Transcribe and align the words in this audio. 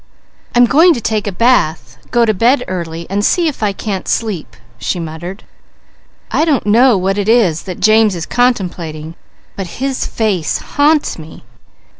"I'm 0.55 0.65
going 0.65 0.95
to 0.95 0.99
take 0.99 1.27
a 1.27 1.31
bath, 1.31 1.99
go 2.09 2.25
to 2.25 2.33
bed 2.33 2.63
early 2.67 3.05
and 3.07 3.23
see 3.23 3.47
if 3.47 3.61
I 3.61 3.71
can 3.71 4.07
sleep," 4.07 4.55
she 4.79 4.99
muttered. 4.99 5.43
"I 6.31 6.43
don't 6.43 6.65
know 6.65 6.97
what 6.97 7.19
it 7.19 7.29
is 7.29 7.61
that 7.69 7.79
James 7.79 8.15
is 8.15 8.25
contemplating, 8.25 9.13
but 9.55 9.77
his 9.79 10.07
face 10.07 10.57
haunts 10.57 11.19
me. 11.19 11.43